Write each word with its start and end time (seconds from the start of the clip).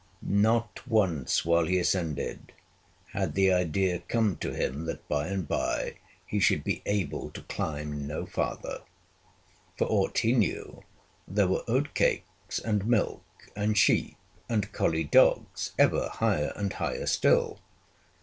Not 0.23 0.87
once 0.87 1.45
while 1.45 1.65
he 1.67 1.77
ascended 1.77 2.53
had 3.13 3.35
the 3.35 3.53
idea 3.53 3.99
come 4.07 4.35
to 4.37 4.51
him 4.51 4.85
that 4.87 5.07
by 5.07 5.27
and 5.27 5.47
by 5.47 5.97
he 6.25 6.39
should 6.39 6.63
be 6.63 6.81
able 6.87 7.29
to 7.29 7.43
climb 7.43 8.07
no 8.07 8.25
farther. 8.25 8.81
For 9.77 9.85
aught 9.85 10.17
he 10.17 10.33
knew 10.33 10.81
there 11.27 11.45
were 11.47 11.63
oat 11.67 11.93
cakes 11.93 12.57
and 12.57 12.87
milk 12.87 13.23
and 13.55 13.77
sheep 13.77 14.17
and 14.49 14.71
collie 14.71 15.03
dogs 15.03 15.73
ever 15.77 16.09
higher 16.09 16.51
and 16.55 16.73
higher 16.73 17.05
still. 17.05 17.59